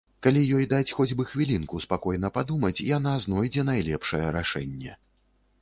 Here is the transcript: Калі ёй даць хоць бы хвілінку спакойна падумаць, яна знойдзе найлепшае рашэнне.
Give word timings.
Калі 0.25 0.39
ёй 0.59 0.63
даць 0.71 0.93
хоць 0.99 1.13
бы 1.19 1.25
хвілінку 1.31 1.81
спакойна 1.85 2.31
падумаць, 2.37 2.83
яна 2.97 3.13
знойдзе 3.27 3.67
найлепшае 3.71 4.27
рашэнне. 4.39 4.99